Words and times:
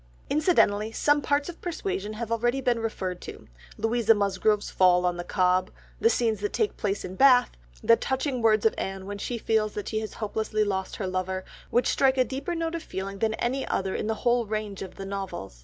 Incidentally 0.31 0.91
some 0.91 1.21
parts 1.21 1.47
of 1.47 1.61
Persuasion 1.61 2.13
have 2.13 2.31
already 2.31 2.59
been 2.59 2.79
referred 2.79 3.21
to, 3.21 3.47
Louisa 3.77 4.15
Musgrove's 4.15 4.71
fall 4.71 5.05
on 5.05 5.17
the 5.17 5.23
Cobb, 5.23 5.69
the 5.99 6.09
scenes 6.09 6.39
that 6.39 6.53
take 6.53 6.75
place 6.75 7.05
in 7.05 7.13
Bath, 7.13 7.51
the 7.83 7.95
touching 7.95 8.41
words 8.41 8.65
of 8.65 8.73
Anne 8.79 9.05
when 9.05 9.19
she 9.19 9.37
feels 9.37 9.75
that 9.75 9.89
she 9.89 9.99
has 9.99 10.13
hopelessly 10.13 10.63
lost 10.63 10.95
her 10.95 11.05
lover, 11.05 11.45
which 11.69 11.85
strike 11.87 12.17
a 12.17 12.23
deeper 12.25 12.55
note 12.55 12.73
of 12.73 12.81
feeling 12.81 13.19
than 13.19 13.35
any 13.35 13.63
other 13.67 13.93
in 13.93 14.07
the 14.07 14.15
whole 14.25 14.47
range 14.47 14.81
of 14.81 14.95
the 14.95 15.05
novels. 15.05 15.59